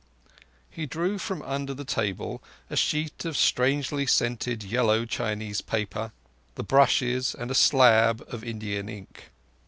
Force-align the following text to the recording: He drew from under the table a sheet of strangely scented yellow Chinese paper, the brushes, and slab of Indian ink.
He 0.71 0.87
drew 0.87 1.19
from 1.19 1.43
under 1.43 1.75
the 1.75 1.85
table 1.85 2.41
a 2.71 2.75
sheet 2.75 3.23
of 3.23 3.37
strangely 3.37 4.07
scented 4.07 4.63
yellow 4.63 5.05
Chinese 5.05 5.61
paper, 5.61 6.11
the 6.55 6.63
brushes, 6.63 7.35
and 7.35 7.55
slab 7.55 8.25
of 8.27 8.43
Indian 8.43 8.89
ink. 8.89 9.29